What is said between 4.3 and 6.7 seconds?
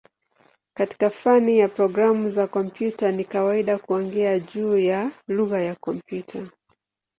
juu ya "lugha ya kompyuta".